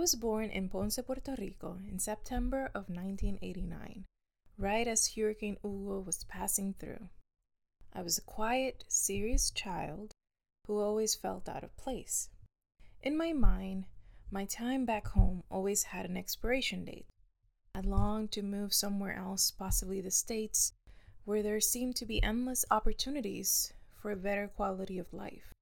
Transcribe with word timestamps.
was 0.00 0.14
born 0.14 0.48
in 0.48 0.66
Ponce, 0.66 0.98
Puerto 1.04 1.34
Rico 1.36 1.76
in 1.86 1.98
September 1.98 2.70
of 2.74 2.88
1989, 2.88 4.06
right 4.56 4.88
as 4.88 5.12
Hurricane 5.14 5.58
Hugo 5.62 6.00
was 6.00 6.24
passing 6.24 6.72
through. 6.72 7.10
I 7.92 8.00
was 8.00 8.16
a 8.16 8.22
quiet, 8.22 8.84
serious 8.88 9.50
child 9.50 10.14
who 10.66 10.80
always 10.80 11.14
felt 11.14 11.50
out 11.50 11.64
of 11.64 11.76
place. 11.76 12.30
In 13.02 13.14
my 13.14 13.34
mind, 13.34 13.84
my 14.30 14.46
time 14.46 14.86
back 14.86 15.08
home 15.08 15.42
always 15.50 15.82
had 15.82 16.06
an 16.06 16.16
expiration 16.16 16.86
date. 16.86 17.08
I 17.74 17.80
longed 17.80 18.32
to 18.32 18.42
move 18.42 18.72
somewhere 18.72 19.14
else, 19.14 19.50
possibly 19.50 20.00
the 20.00 20.10
States, 20.10 20.72
where 21.26 21.42
there 21.42 21.60
seemed 21.60 21.96
to 21.96 22.06
be 22.06 22.22
endless 22.22 22.64
opportunities 22.70 23.74
for 24.00 24.10
a 24.10 24.16
better 24.16 24.48
quality 24.48 24.98
of 24.98 25.12
life. 25.12 25.52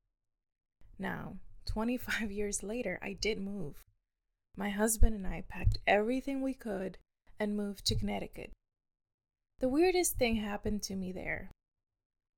Now, 0.97 1.39
25 1.67 2.31
years 2.31 2.62
later, 2.62 3.01
I 3.03 3.15
did 3.15 3.41
move. 3.41 3.83
My 4.59 4.71
husband 4.71 5.15
and 5.15 5.25
I 5.25 5.45
packed 5.48 5.79
everything 5.87 6.43
we 6.43 6.53
could 6.53 6.98
and 7.39 7.57
moved 7.57 7.87
to 7.87 7.95
Connecticut. 7.95 8.51
The 9.61 9.69
weirdest 9.69 10.17
thing 10.17 10.34
happened 10.34 10.83
to 10.83 10.97
me 10.97 11.12
there. 11.12 11.53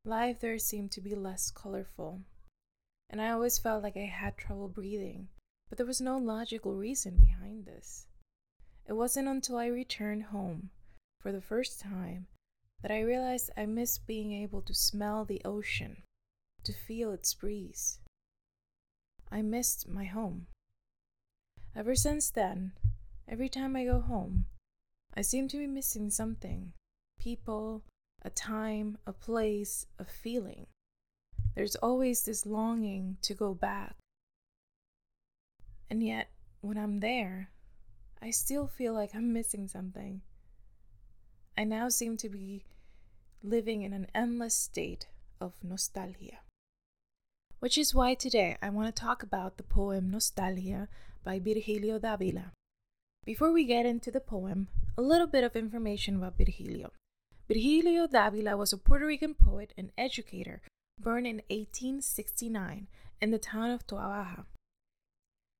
Life 0.04 0.38
there 0.38 0.58
seemed 0.58 0.92
to 0.92 1.00
be 1.00 1.14
less 1.14 1.50
colorful, 1.50 2.20
and 3.08 3.22
I 3.22 3.30
always 3.30 3.58
felt 3.58 3.82
like 3.82 3.96
I 3.96 4.00
had 4.00 4.36
trouble 4.36 4.68
breathing, 4.68 5.28
but 5.70 5.78
there 5.78 5.86
was 5.86 6.02
no 6.02 6.18
logical 6.18 6.74
reason 6.74 7.16
behind 7.16 7.64
this. 7.64 8.06
It 8.86 8.92
wasn't 8.92 9.28
until 9.28 9.56
I 9.56 9.68
returned 9.68 10.24
home 10.24 10.68
for 11.22 11.32
the 11.32 11.40
first 11.40 11.80
time 11.80 12.26
that 12.82 12.90
I 12.90 13.00
realized 13.00 13.48
I 13.56 13.64
missed 13.64 14.06
being 14.06 14.34
able 14.34 14.60
to 14.60 14.74
smell 14.74 15.24
the 15.24 15.40
ocean, 15.46 16.02
to 16.64 16.74
feel 16.74 17.12
its 17.12 17.32
breeze. 17.32 17.98
I 19.32 19.40
missed 19.40 19.88
my 19.88 20.04
home. 20.04 20.48
Ever 21.76 21.94
since 21.94 22.30
then, 22.30 22.72
every 23.28 23.48
time 23.48 23.76
I 23.76 23.84
go 23.84 24.00
home, 24.00 24.46
I 25.14 25.22
seem 25.22 25.46
to 25.48 25.58
be 25.58 25.66
missing 25.66 26.10
something 26.10 26.72
people, 27.18 27.84
a 28.22 28.30
time, 28.30 28.98
a 29.06 29.12
place, 29.12 29.86
a 29.98 30.04
feeling. 30.04 30.66
There's 31.54 31.76
always 31.76 32.24
this 32.24 32.46
longing 32.46 33.18
to 33.22 33.34
go 33.34 33.54
back. 33.54 33.96
And 35.90 36.02
yet, 36.02 36.30
when 36.60 36.78
I'm 36.78 37.00
there, 37.00 37.50
I 38.22 38.30
still 38.30 38.66
feel 38.66 38.94
like 38.94 39.14
I'm 39.14 39.32
missing 39.32 39.68
something. 39.68 40.22
I 41.56 41.64
now 41.64 41.88
seem 41.88 42.16
to 42.18 42.28
be 42.28 42.64
living 43.42 43.82
in 43.82 43.92
an 43.92 44.06
endless 44.14 44.54
state 44.54 45.06
of 45.40 45.52
nostalgia. 45.62 46.38
Which 47.60 47.76
is 47.76 47.94
why 47.94 48.14
today 48.14 48.56
I 48.62 48.70
want 48.70 48.94
to 48.94 49.00
talk 49.00 49.22
about 49.22 49.56
the 49.56 49.62
poem 49.62 50.10
Nostalgia 50.10 50.88
by 51.24 51.38
Virgilio 51.38 51.98
Davila. 51.98 52.52
Before 53.24 53.52
we 53.52 53.64
get 53.64 53.86
into 53.86 54.10
the 54.10 54.20
poem, 54.20 54.68
a 54.96 55.02
little 55.02 55.26
bit 55.26 55.44
of 55.44 55.56
information 55.56 56.16
about 56.16 56.36
Virgilio. 56.36 56.90
Virgilio 57.48 58.06
Davila 58.06 58.56
was 58.56 58.72
a 58.72 58.78
Puerto 58.78 59.06
Rican 59.06 59.34
poet 59.34 59.72
and 59.76 59.90
educator 59.98 60.62
born 60.98 61.26
in 61.26 61.36
1869 61.48 62.86
in 63.20 63.30
the 63.30 63.38
town 63.38 63.70
of 63.70 63.86
Toa 63.86 64.00
Baja. 64.00 64.42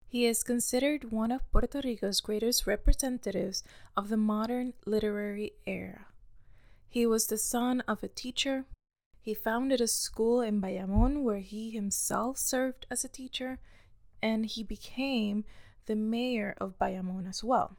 He 0.06 0.26
is 0.26 0.42
considered 0.42 1.12
one 1.12 1.30
of 1.30 1.50
Puerto 1.52 1.80
Rico's 1.84 2.20
greatest 2.20 2.66
representatives 2.66 3.62
of 3.96 4.08
the 4.08 4.16
modern 4.16 4.74
literary 4.84 5.52
era. 5.66 6.06
He 6.88 7.06
was 7.06 7.26
the 7.26 7.38
son 7.38 7.82
of 7.86 8.02
a 8.02 8.08
teacher. 8.08 8.64
He 9.20 9.34
founded 9.34 9.80
a 9.80 9.86
school 9.86 10.40
in 10.40 10.60
Bayamon 10.60 11.22
where 11.22 11.38
he 11.38 11.70
himself 11.70 12.38
served 12.38 12.86
as 12.90 13.04
a 13.04 13.08
teacher, 13.08 13.60
and 14.22 14.46
he 14.46 14.62
became 14.62 15.44
the 15.86 15.96
mayor 15.96 16.54
of 16.60 16.78
Bayamon 16.78 17.28
as 17.28 17.42
well. 17.42 17.76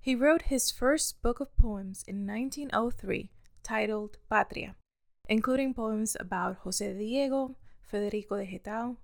He 0.00 0.14
wrote 0.14 0.42
his 0.42 0.70
first 0.70 1.20
book 1.22 1.40
of 1.40 1.56
poems 1.56 2.04
in 2.06 2.26
1903 2.26 3.30
titled 3.62 4.18
Patria, 4.30 4.76
including 5.28 5.74
poems 5.74 6.16
about 6.18 6.64
José 6.64 6.92
de 6.92 6.98
Diego, 6.98 7.56
Federico 7.82 8.36
Degetau, 8.36 8.96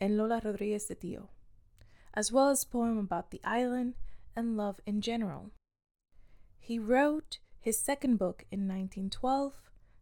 and 0.00 0.16
Lola 0.16 0.40
Rodriguez 0.44 0.86
de 0.86 0.94
Tio 0.94 1.28
as 2.14 2.30
well 2.30 2.48
as 2.48 2.64
poems 2.64 3.00
about 3.00 3.30
the 3.30 3.40
island 3.44 3.94
and 4.34 4.56
love 4.56 4.80
in 4.86 5.00
general. 5.00 5.50
He 6.58 6.78
wrote 6.78 7.38
his 7.60 7.78
second 7.78 8.16
book 8.16 8.44
in 8.50 8.60
1912, 8.60 9.54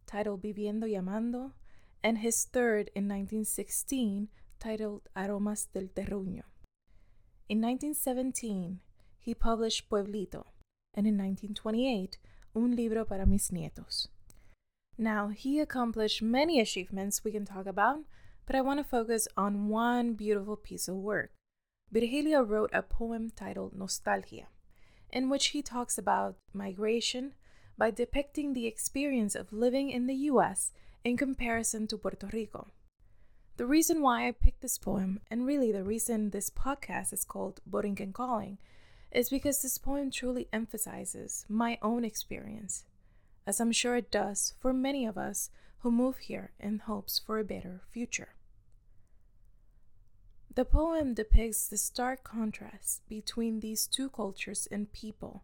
titled 0.05 0.41
Viviendo 0.41 0.87
y 0.87 0.97
Amando, 0.97 1.51
and 2.03 2.19
his 2.19 2.45
third 2.45 2.91
in 2.95 3.05
1916, 3.05 4.29
titled 4.63 5.01
Aromas 5.15 5.67
del 5.73 5.89
Terruño. 5.89 6.43
In 7.49 7.59
1917, 7.59 8.79
he 9.19 9.33
published 9.33 9.89
Pueblito, 9.89 10.45
and 10.93 11.05
in 11.05 11.17
1928, 11.17 12.17
Un 12.55 12.75
libro 12.75 13.03
para 13.03 13.25
mis 13.25 13.51
nietos. 13.51 14.07
Now, 14.97 15.29
he 15.29 15.59
accomplished 15.59 16.21
many 16.21 16.59
achievements 16.59 17.23
we 17.23 17.31
can 17.31 17.45
talk 17.45 17.65
about, 17.65 18.05
but 18.45 18.55
I 18.55 18.61
want 18.61 18.79
to 18.79 18.83
focus 18.83 19.27
on 19.35 19.67
one 19.69 20.13
beautiful 20.13 20.55
piece 20.55 20.87
of 20.87 20.95
work 20.95 21.31
Virgilio 21.93 22.41
wrote 22.41 22.71
a 22.73 22.81
poem 22.81 23.29
titled 23.35 23.75
Nostalgia, 23.75 24.47
in 25.11 25.29
which 25.29 25.47
he 25.47 25.61
talks 25.61 25.95
about 25.95 26.37
migration 26.51 27.33
by 27.77 27.91
depicting 27.91 28.53
the 28.53 28.65
experience 28.65 29.35
of 29.35 29.53
living 29.53 29.91
in 29.91 30.07
the 30.07 30.15
US 30.31 30.71
in 31.03 31.17
comparison 31.17 31.85
to 31.87 31.97
Puerto 31.97 32.27
Rico. 32.33 32.71
The 33.55 33.67
reason 33.67 34.01
why 34.01 34.27
I 34.27 34.31
picked 34.31 34.61
this 34.61 34.79
poem, 34.79 35.19
and 35.29 35.45
really 35.45 35.71
the 35.71 35.83
reason 35.83 36.31
this 36.31 36.49
podcast 36.49 37.13
is 37.13 37.23
called 37.23 37.61
Borinquen 37.69 38.11
Calling, 38.11 38.57
is 39.11 39.29
because 39.29 39.61
this 39.61 39.77
poem 39.77 40.09
truly 40.09 40.47
emphasizes 40.51 41.45
my 41.47 41.77
own 41.83 42.03
experience, 42.03 42.85
as 43.45 43.61
I'm 43.61 43.71
sure 43.71 43.95
it 43.95 44.09
does 44.09 44.55
for 44.59 44.73
many 44.73 45.05
of 45.05 45.19
us 45.19 45.51
who 45.79 45.91
move 45.91 46.17
here 46.17 46.51
in 46.59 46.79
hopes 46.79 47.19
for 47.19 47.37
a 47.37 47.43
better 47.43 47.81
future. 47.91 48.29
The 50.55 50.65
poem 50.65 51.13
depicts 51.13 51.67
the 51.67 51.77
stark 51.77 52.23
contrast 52.23 53.07
between 53.07 53.59
these 53.59 53.85
two 53.85 54.09
cultures 54.09 54.67
and 54.71 54.91
people. 54.91 55.43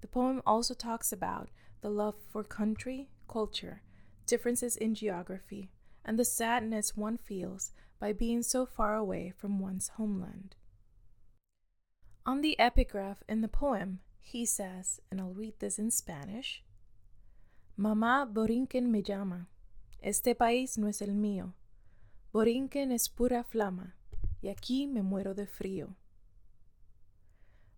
The 0.00 0.08
poem 0.08 0.42
also 0.44 0.74
talks 0.74 1.12
about 1.12 1.50
the 1.80 1.90
love 1.90 2.16
for 2.28 2.42
country, 2.42 3.08
culture, 3.28 3.82
differences 4.26 4.76
in 4.76 4.96
geography, 4.96 5.70
and 6.06 6.18
the 6.18 6.24
sadness 6.24 6.96
one 6.96 7.18
feels 7.18 7.72
by 8.00 8.12
being 8.12 8.42
so 8.42 8.64
far 8.64 8.94
away 8.94 9.32
from 9.36 9.58
one's 9.58 9.88
homeland. 9.96 10.54
On 12.24 12.40
the 12.40 12.58
epigraph 12.58 13.22
in 13.28 13.42
the 13.42 13.48
poem, 13.48 14.00
he 14.20 14.46
says, 14.46 15.00
and 15.10 15.20
I'll 15.20 15.34
read 15.34 15.54
this 15.58 15.78
in 15.78 15.90
Spanish 15.90 16.62
Mamá 17.78 18.26
Borinquen 18.32 18.90
me 18.90 19.02
llama. 19.02 19.48
Este 20.02 20.34
país 20.34 20.78
no 20.78 20.86
es 20.86 21.02
el 21.02 21.14
mío. 21.14 21.52
Borinquen 22.32 22.90
es 22.90 23.06
pura 23.06 23.44
flama 23.44 23.94
y 24.42 24.48
aquí 24.48 24.86
me 24.86 25.02
muero 25.02 25.34
de 25.34 25.46
frío. 25.46 25.94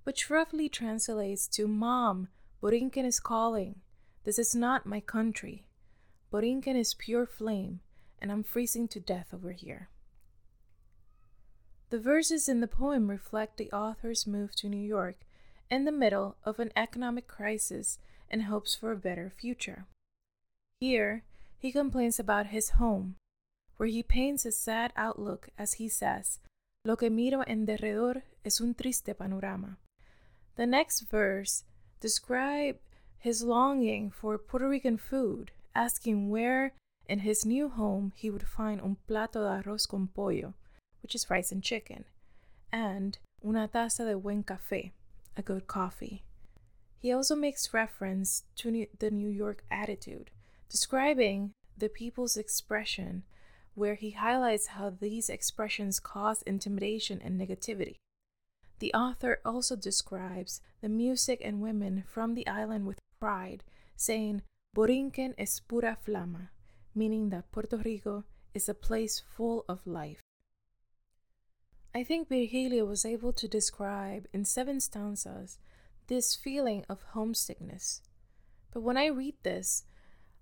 Which 0.05 0.31
roughly 0.31 0.69
translates 0.69 1.49
to 1.49 1.67
Mom, 1.67 2.29
Borinquen 2.63 3.05
is 3.05 3.19
calling. 3.19 3.81
This 4.25 4.39
is 4.39 4.55
not 4.55 4.87
my 4.87 5.01
country. 5.01 5.67
Borinquen 6.33 6.77
is 6.77 6.95
pure 6.95 7.27
flame, 7.27 7.81
and 8.21 8.33
I'm 8.33 8.43
freezing 8.43 8.89
to 8.89 9.01
death 9.01 9.29
over 9.33 9.53
here. 9.53 9.89
The 11.91 11.99
verses 11.99 12.49
in 12.49 12.61
the 12.61 12.69
poem 12.69 13.09
reflect 13.09 13.57
the 13.57 13.71
author's 13.73 14.27
move 14.27 14.55
to 14.57 14.69
New 14.69 14.77
York 14.77 15.17
in 15.71 15.85
the 15.85 15.93
middle 15.93 16.37
of 16.45 16.59
an 16.59 16.71
economic 16.77 17.27
crisis 17.27 17.99
and 18.31 18.43
hopes 18.43 18.75
for 18.75 18.93
a 18.93 18.97
better 18.97 19.33
future. 19.35 19.87
Here, 20.81 21.25
he 21.59 21.73
complains 21.73 22.19
about 22.19 22.47
his 22.47 22.71
home, 22.71 23.17
where 23.77 23.89
he 23.89 24.03
paints 24.03 24.45
a 24.45 24.53
sad 24.53 24.93
outlook 24.97 25.49
as 25.59 25.75
he 25.75 25.89
says, 25.89 26.39
Lo 26.85 26.97
que 26.97 27.11
miro 27.11 27.43
en 27.43 27.67
derredor 27.67 28.23
es 28.45 28.61
un 28.61 28.75
triste 28.75 29.17
panorama. 29.19 29.79
The 30.57 30.67
next 30.67 31.03
verse 31.11 31.65
describes 32.01 32.79
his 33.19 33.43
longing 33.43 34.11
for 34.11 34.39
Puerto 34.39 34.69
Rican 34.69 34.97
food, 34.97 35.51
asking 35.75 36.31
where 36.31 36.73
in 37.09 37.21
his 37.21 37.47
new 37.47 37.69
home 37.69 38.13
he 38.15 38.31
would 38.31 38.47
find 38.47 38.81
un 38.81 38.97
plato 39.07 39.41
de 39.41 39.63
arroz 39.63 39.89
con 39.89 40.09
pollo, 40.15 40.55
which 41.03 41.15
is 41.15 41.31
rice 41.31 41.51
and 41.51 41.63
chicken, 41.63 42.05
and 42.71 43.19
una 43.45 43.69
taza 43.69 44.05
de 44.05 44.17
buen 44.17 44.43
café, 44.45 44.93
a 45.37 45.43
good 45.43 45.67
coffee. 45.67 46.23
He 47.01 47.13
also 47.13 47.37
makes 47.37 47.73
reference 47.73 48.45
to 48.57 48.87
the 48.99 49.11
New 49.11 49.29
York 49.29 49.65
attitude, 49.71 50.31
describing 50.69 51.53
the 51.77 51.89
people's 51.89 52.37
expression 52.37 53.23
where 53.75 53.95
he 53.95 54.11
highlights 54.11 54.67
how 54.69 54.91
these 54.91 55.31
expressions 55.31 56.01
cause 56.01 56.43
intimidation 56.43 57.21
and 57.25 57.41
negativity. 57.41 57.95
The 58.81 58.93
author 58.93 59.41
also 59.45 59.77
describes 59.77 60.61
the 60.81 60.89
music 60.89 61.41
and 61.45 61.61
women 61.61 62.05
from 62.07 62.35
the 62.35 62.47
island 62.47 62.87
with 62.87 62.99
pride, 63.21 63.63
saying, 63.97 64.43
Borinquen 64.77 65.35
es 65.39 65.61
pura 65.61 65.97
flama, 66.05 66.51
meaning 66.95 67.31
that 67.31 67.51
Puerto 67.53 67.77
Rico 67.77 68.25
is 68.55 68.69
a 68.69 68.75
place 68.75 69.23
full 69.37 69.65
of 69.69 69.87
life. 69.87 70.21
I 71.95 72.05
think 72.05 72.29
Virgilio 72.29 72.85
was 72.85 73.05
able 73.05 73.33
to 73.33 73.49
describe 73.49 74.27
in 74.33 74.45
seven 74.45 74.81
stanzas 74.81 75.59
this 76.07 76.35
feeling 76.35 76.85
of 76.89 77.03
homesickness. 77.13 78.03
But 78.73 78.83
when 78.83 78.97
I 78.97 79.07
read 79.07 79.35
this, 79.43 79.85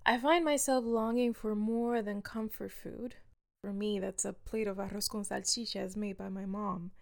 I 0.05 0.19
find 0.19 0.45
myself 0.45 0.85
longing 0.85 1.35
for 1.35 1.55
more 1.55 2.03
than 2.03 2.23
comfort 2.23 2.73
food. 2.73 3.17
For 3.63 3.73
me, 3.73 3.99
that's 3.99 4.25
a 4.25 4.33
plate 4.33 4.69
of 4.69 4.77
arroz 4.77 5.09
con 5.09 5.25
salchichas 5.25 5.97
made 5.97 6.17
by 6.17 6.29
my 6.29 6.47
mom. 6.47 6.93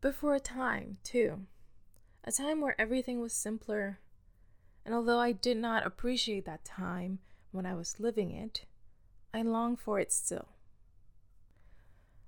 But 0.00 0.14
for 0.14 0.34
a 0.34 0.40
time, 0.40 0.98
too. 1.04 1.46
A 2.24 2.32
time 2.32 2.60
where 2.60 2.80
everything 2.80 3.20
was 3.20 3.32
simpler. 3.32 4.00
And 4.84 4.94
although 4.94 5.20
I 5.20 5.32
did 5.32 5.56
not 5.56 5.86
appreciate 5.86 6.44
that 6.46 6.64
time 6.64 7.20
when 7.54 7.66
I 7.66 7.74
was 7.74 8.00
living 8.00 8.32
it, 8.32 8.64
I 9.32 9.42
long 9.42 9.76
for 9.76 10.00
it 10.00 10.12
still. 10.12 10.48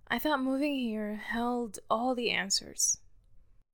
I 0.08 0.20
thought 0.20 0.40
moving 0.40 0.76
here 0.76 1.17
held 1.17 1.81
all 1.90 2.14
the 2.14 2.31
answers. 2.31 2.99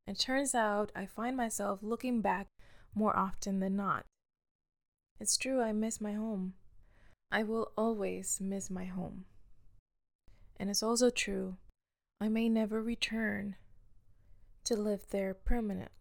It 0.07 0.19
turns 0.19 0.55
out 0.55 0.91
I 0.97 1.05
find 1.05 1.37
myself 1.37 1.81
looking 1.83 2.23
back 2.23 2.47
more 2.95 3.15
often 3.15 3.61
than 3.61 3.77
not. 3.77 4.07
It's 5.21 5.37
true, 5.37 5.61
I 5.61 5.73
miss 5.73 6.01
my 6.01 6.15
home. 6.15 6.55
I 7.31 7.43
will 7.43 7.73
always 7.77 8.41
miss 8.41 8.71
my 8.71 8.87
home. 8.87 9.27
And 10.59 10.71
it's 10.71 10.83
also 10.83 11.11
true, 11.11 11.57
I 12.19 12.29
may 12.29 12.49
never 12.49 12.83
return 12.83 13.57
to 14.65 14.75
live 14.75 15.09
there 15.11 15.35
permanently. 15.35 15.93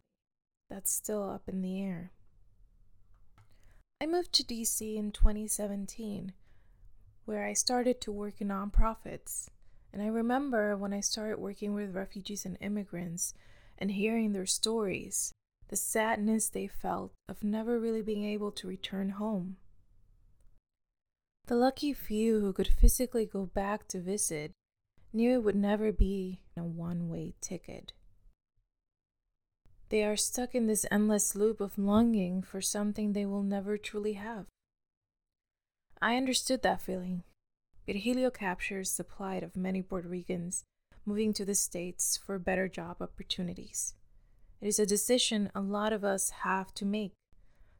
That's 0.69 0.94
still 0.94 1.30
up 1.30 1.50
in 1.50 1.62
the 1.62 1.81
air. 1.81 2.12
I 4.01 4.07
moved 4.07 4.33
to 4.33 4.44
DC 4.44 4.95
in 4.95 5.12
2017, 5.12 6.33
where 7.25 7.45
I 7.45 7.53
started 7.53 8.01
to 8.01 8.12
work 8.12 8.42
in 8.42 8.48
nonprofits 8.48 9.48
and 9.94 10.01
I 10.01 10.07
remember 10.07 10.75
when 10.75 10.92
I 10.92 11.01
started 11.01 11.38
working 11.38 11.75
with 11.75 11.94
refugees 11.94 12.44
and 12.44 12.57
immigrants 12.62 13.36
and 13.77 13.92
hearing 13.92 14.33
their 14.33 14.48
stories, 14.48 15.31
the 15.68 15.75
sadness 15.75 16.50
they 16.50 16.65
felt 16.65 17.12
of 17.30 17.44
never 17.44 17.80
really 17.80 18.01
being 18.01 18.24
able 18.25 18.51
to 18.53 18.68
return 18.68 19.09
home. 19.12 19.57
The 21.45 21.56
lucky 21.56 21.94
few 21.94 22.39
who 22.39 22.53
could 22.53 22.69
physically 22.69 23.27
go 23.27 23.45
back 23.45 23.88
to 23.89 24.00
visit 24.00 24.51
knew 25.13 25.33
it 25.33 25.44
would 25.44 25.56
never 25.56 25.92
be 25.92 26.42
a 26.57 26.63
one 26.63 27.07
way 27.07 27.36
ticket. 27.39 27.94
They 29.91 30.05
are 30.05 30.15
stuck 30.15 30.55
in 30.55 30.67
this 30.67 30.85
endless 30.89 31.35
loop 31.35 31.59
of 31.59 31.77
longing 31.77 32.43
for 32.43 32.61
something 32.61 33.11
they 33.11 33.25
will 33.25 33.43
never 33.43 33.77
truly 33.77 34.13
have. 34.13 34.45
I 36.01 36.15
understood 36.15 36.61
that 36.61 36.81
feeling 36.81 37.23
Virgilio 37.85 38.29
captures 38.29 38.95
the 38.95 39.03
plight 39.03 39.43
of 39.43 39.57
many 39.57 39.81
Puerto 39.81 40.07
Ricans 40.07 40.63
moving 41.05 41.33
to 41.33 41.43
the 41.43 41.55
States 41.55 42.15
for 42.15 42.39
better 42.39 42.69
job 42.69 43.01
opportunities. 43.01 43.95
It 44.61 44.69
is 44.69 44.79
a 44.79 44.85
decision 44.85 45.51
a 45.53 45.59
lot 45.59 45.91
of 45.91 46.05
us 46.05 46.29
have 46.43 46.73
to 46.75 46.85
make, 46.85 47.11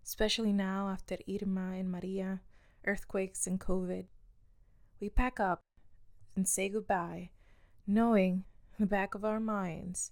especially 0.04 0.52
now 0.52 0.90
after 0.90 1.16
Irma 1.30 1.76
and 1.78 1.90
Maria, 1.90 2.42
earthquakes, 2.86 3.48
and 3.48 3.58
COVID. 3.58 4.08
We 5.00 5.08
pack 5.08 5.40
up 5.40 5.62
and 6.36 6.46
say 6.46 6.68
goodbye, 6.68 7.30
knowing 7.88 8.44
in 8.78 8.84
the 8.84 8.86
back 8.86 9.16
of 9.16 9.24
our 9.24 9.40
minds 9.40 10.12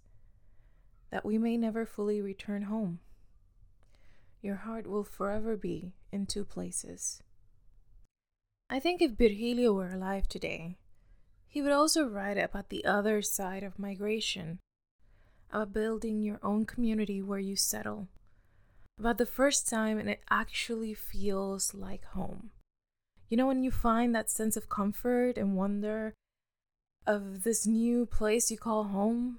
that 1.11 1.25
we 1.25 1.37
may 1.37 1.57
never 1.57 1.85
fully 1.85 2.21
return 2.21 2.63
home. 2.63 2.99
Your 4.41 4.55
heart 4.55 4.87
will 4.87 5.03
forever 5.03 5.57
be 5.57 5.93
in 6.11 6.25
two 6.25 6.45
places 6.45 7.21
I 8.71 8.79
think 8.79 9.01
if 9.01 9.17
Virgilio 9.17 9.73
were 9.73 9.89
alive 9.89 10.29
today, 10.29 10.77
he 11.47 11.59
would 11.59 11.71
also 11.71 12.07
write 12.07 12.37
about 12.37 12.69
the 12.69 12.85
other 12.85 13.23
side 13.23 13.63
of 13.63 13.79
migration, 13.79 14.59
about 15.49 15.73
building 15.73 16.21
your 16.21 16.39
own 16.43 16.67
community 16.67 17.19
where 17.19 17.39
you 17.39 17.55
settle, 17.55 18.09
about 18.99 19.17
the 19.17 19.25
first 19.25 19.67
time 19.67 19.97
and 19.97 20.07
it 20.07 20.21
actually 20.29 20.93
feels 20.93 21.73
like 21.73 22.05
home. 22.05 22.51
You 23.27 23.37
know, 23.37 23.47
when 23.47 23.63
you 23.63 23.71
find 23.71 24.13
that 24.13 24.29
sense 24.29 24.55
of 24.55 24.69
comfort 24.69 25.35
and 25.35 25.57
wonder 25.57 26.13
of 27.07 27.41
this 27.41 27.65
new 27.65 28.05
place 28.05 28.51
you 28.51 28.57
call 28.57 28.83
home, 28.83 29.37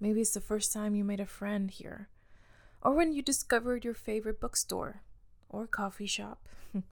maybe 0.00 0.20
it's 0.20 0.34
the 0.34 0.40
first 0.40 0.72
time 0.72 0.94
you 0.94 1.04
made 1.04 1.20
a 1.20 1.26
friend 1.26 1.70
here, 1.70 2.08
or 2.82 2.92
when 2.92 3.12
you 3.12 3.22
discovered 3.22 3.84
your 3.84 3.94
favorite 3.94 4.40
bookstore 4.40 5.02
or 5.48 5.66
coffee 5.66 6.06
shop. 6.06 6.48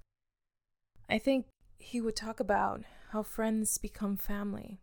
I 1.08 1.18
think 1.18 1.46
he 1.78 2.00
would 2.00 2.16
talk 2.16 2.40
about 2.40 2.82
how 3.10 3.22
friends 3.22 3.78
become 3.78 4.16
family 4.16 4.80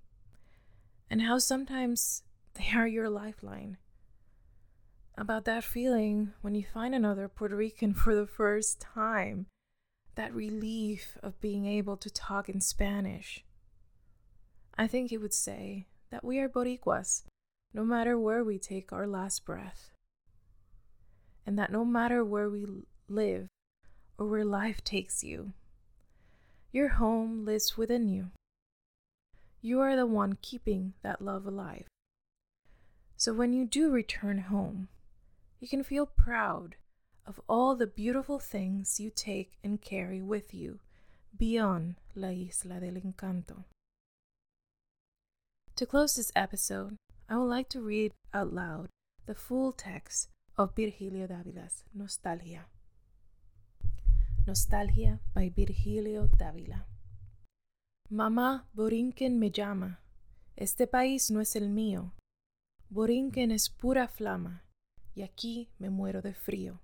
and 1.10 1.24
how 1.24 1.38
sometimes 1.38 2.24
they 2.54 2.70
are 2.76 2.88
your 2.88 3.10
lifeline. 3.10 3.78
About 5.18 5.46
that 5.46 5.64
feeling 5.64 6.32
when 6.42 6.56
you 6.56 6.64
find 6.74 6.96
another 6.96 7.28
Puerto 7.28 7.56
Rican 7.56 7.94
for 7.96 8.16
the 8.16 8.28
first 8.28 8.80
time, 8.80 9.48
that 10.16 10.34
relief 10.34 11.18
of 11.24 11.40
being 11.42 11.66
able 11.66 11.98
to 11.98 12.10
talk 12.10 12.50
in 12.50 12.62
Spanish. 12.62 13.44
I 14.78 14.88
think 14.88 15.10
he 15.10 15.18
would 15.18 15.34
say 15.34 15.88
that 16.12 16.24
we 16.24 16.40
are 16.40 16.50
Boricuas 16.50 17.24
no 17.74 17.84
matter 17.84 18.18
where 18.18 18.44
we 18.44 18.58
take 18.58 18.92
our 18.92 19.08
last 19.08 19.46
breath, 19.46 19.92
and 21.46 21.58
that 21.58 21.72
no 21.72 21.86
matter 21.86 22.24
where 22.24 22.50
we 22.50 22.66
live 23.08 23.48
or 24.18 24.28
where 24.28 24.46
life 24.46 24.84
takes 24.84 25.24
you, 25.24 25.54
your 26.72 26.90
home 26.90 27.46
lives 27.46 27.78
within 27.78 28.08
you. 28.08 28.28
You 29.62 29.80
are 29.82 29.96
the 29.96 30.06
one 30.06 30.38
keeping 30.42 30.94
that 31.02 31.22
love 31.22 31.46
alive. 31.46 31.86
So 33.18 33.34
when 33.34 33.54
you 33.54 33.66
do 33.66 33.92
return 33.92 34.40
home, 34.40 34.88
you 35.60 35.68
can 35.68 35.84
feel 35.84 36.06
proud 36.06 36.76
of 37.26 37.40
all 37.48 37.76
the 37.76 37.88
beautiful 37.88 38.40
things 38.40 39.00
you 39.00 39.12
take 39.14 39.58
and 39.64 39.82
carry 39.82 40.22
with 40.22 40.54
you 40.54 40.80
beyond 41.38 41.96
La 42.16 42.30
Isla 42.30 42.80
del 42.80 42.96
Encanto. 42.96 43.66
To 45.76 45.86
close 45.86 46.16
this 46.16 46.32
episode, 46.36 46.98
I 47.32 47.38
would 47.38 47.50
like 47.50 47.70
to 47.70 47.80
read 47.80 48.12
out 48.34 48.52
loud 48.52 48.90
the 49.26 49.36
full 49.36 49.72
text 49.72 50.30
of 50.58 50.76
Virgilio 50.76 51.28
Dávila's 51.28 51.86
Nostalgia. 51.94 52.68
Nostalgia 54.46 55.22
by 55.34 55.50
Virgilio 55.56 56.28
Dávila. 56.38 56.88
Mamá, 58.10 58.68
Borinquen 58.74 59.40
me 59.40 59.50
llama. 59.50 60.02
Este 60.58 60.88
país 60.88 61.32
no 61.32 61.40
es 61.40 61.56
el 61.56 61.70
mío. 61.70 62.12
Borinquen 62.90 63.52
es 63.52 63.70
pura 63.70 64.10
flama, 64.10 64.66
y 65.16 65.22
aquí 65.22 65.70
me 65.80 65.90
muero 65.90 66.22
de 66.22 66.34
frío. 66.34 66.82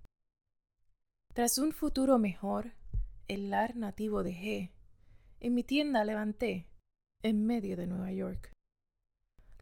Tras 1.34 1.58
un 1.58 1.74
futuro 1.74 2.20
mejor, 2.20 2.72
el 3.28 3.50
lar 3.50 3.76
nativo 3.76 4.24
dejé, 4.24 4.72
en 5.42 5.56
mi 5.56 5.64
tienda 5.64 6.06
levanté, 6.06 6.70
en 7.22 7.46
medio 7.46 7.76
de 7.76 7.88
Nueva 7.88 8.14
York. 8.14 8.54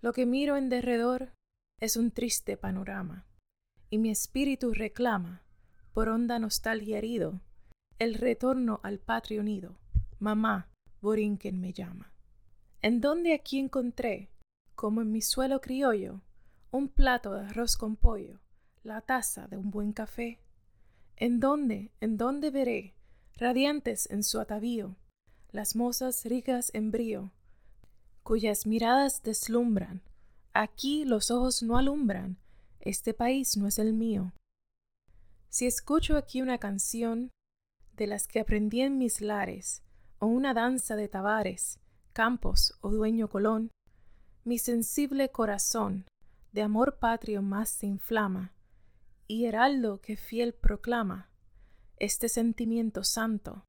Lo 0.06 0.14
que 0.14 0.28
miro 0.28 0.56
en 0.56 0.70
derredor 0.70 1.34
es 1.82 1.98
un 1.98 2.12
triste 2.12 2.58
panorama, 2.58 3.26
y 3.90 3.98
mi 3.98 4.12
espíritu 4.12 4.72
reclama, 4.72 5.42
por 5.94 6.10
honda 6.10 6.38
nostalgia 6.38 7.00
herido, 7.00 7.42
el 7.98 8.14
retorno 8.14 8.82
al 8.84 9.00
patrio 9.00 9.42
nido. 9.42 9.80
Mamá, 10.20 10.70
Borinquen 11.02 11.60
me 11.60 11.74
llama. 11.74 12.14
¿En 12.84 13.02
dónde 13.02 13.34
aquí 13.34 13.58
encontré, 13.58 14.30
como 14.76 15.02
en 15.02 15.12
mi 15.12 15.24
suelo 15.24 15.60
criollo, 15.60 16.22
un 16.70 16.88
plato 16.88 17.34
de 17.34 17.48
arroz 17.48 17.76
con 17.76 17.96
pollo, 17.96 18.42
la 18.84 19.02
taza 19.02 19.48
de 19.48 19.58
un 19.58 19.72
buen 19.72 19.92
café? 19.92 20.40
¿En 21.16 21.40
dónde, 21.40 21.92
en 22.00 22.18
dónde 22.18 22.52
veré, 22.52 22.94
radiantes 23.38 24.08
en 24.12 24.22
su 24.22 24.40
atavío, 24.40 24.98
las 25.50 25.76
mozas 25.76 26.26
ricas 26.26 26.70
en 26.76 26.92
brío, 26.92 27.32
cuyas 28.26 28.66
miradas 28.66 29.22
deslumbran? 29.22 30.02
Aquí 30.52 31.06
los 31.06 31.30
ojos 31.30 31.62
no 31.62 31.78
alumbran, 31.78 32.40
este 32.80 33.14
país 33.14 33.56
no 33.56 33.68
es 33.68 33.78
el 33.78 33.94
mío. 33.94 34.34
Si 35.50 35.68
escucho 35.68 36.18
aquí 36.18 36.42
una 36.42 36.58
canción, 36.58 37.30
de 37.94 38.08
las 38.08 38.28
que 38.28 38.40
aprendí 38.40 38.82
en 38.82 38.98
mis 38.98 39.22
lares, 39.22 39.84
o 40.18 40.26
una 40.26 40.56
danza 40.56 40.96
de 40.96 41.08
tabares, 41.08 41.80
campos 42.14 42.74
o 42.82 42.90
dueño 42.90 43.30
colón, 43.30 43.70
mi 44.44 44.58
sensible 44.58 45.30
corazón 45.30 46.08
de 46.52 46.64
amor 46.64 46.98
patrio 46.98 47.44
más 47.44 47.70
se 47.70 47.86
inflama, 47.86 48.56
y 49.28 49.46
heraldo 49.46 50.02
que 50.02 50.18
fiel 50.18 50.56
proclama 50.56 51.30
este 51.98 52.28
sentimiento 52.28 53.04
santo, 53.04 53.66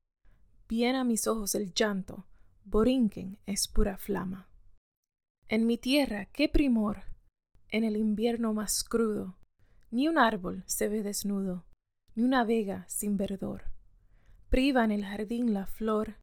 bien 0.66 0.96
a 0.96 1.04
mis 1.04 1.26
ojos 1.26 1.54
el 1.54 1.74
llanto, 1.74 2.24
Borinquen 2.66 3.38
es 3.46 3.66
pura 3.68 3.96
flama. 3.96 4.48
En 5.48 5.66
mi 5.66 5.78
tierra, 5.78 6.26
qué 6.26 6.48
primor, 6.48 7.04
en 7.70 7.84
el 7.84 7.96
invierno 7.96 8.52
más 8.52 8.84
crudo, 8.84 9.38
ni 9.90 10.08
un 10.08 10.18
árbol 10.18 10.62
se 10.66 10.88
ve 10.88 11.02
desnudo, 11.02 11.64
ni 12.14 12.24
una 12.24 12.44
vega 12.44 12.84
sin 12.88 13.16
verdor 13.16 13.76
priva 14.48 14.84
en 14.84 14.90
el 14.90 15.04
jardín 15.04 15.52
la 15.52 15.66
flor, 15.66 16.16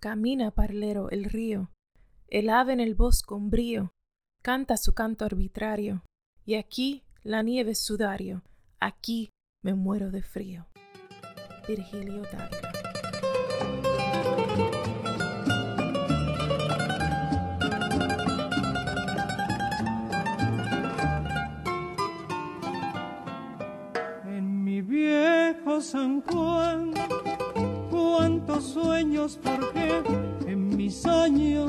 camina 0.00 0.50
parlero 0.50 1.10
el 1.10 1.24
río, 1.24 1.70
el 2.28 2.50
ave 2.50 2.72
en 2.72 2.80
el 2.80 2.94
bosque 2.94 3.34
umbrío, 3.34 3.92
canta 4.42 4.76
su 4.76 4.94
canto 4.94 5.24
arbitrario, 5.24 6.02
y 6.44 6.54
aquí 6.54 7.04
la 7.22 7.42
nieve 7.42 7.72
es 7.72 7.80
sudario, 7.80 8.42
aquí 8.80 9.30
me 9.62 9.74
muero 9.74 10.10
de 10.10 10.22
frío. 10.22 10.66
Virgilio 11.66 12.22
Dávila. 12.22 12.67
San 25.80 26.22
Juan, 26.22 26.92
cuántos 27.88 28.64
sueños 28.64 29.38
porque 29.40 30.02
en 30.46 30.76
mis 30.76 31.06
años 31.06 31.67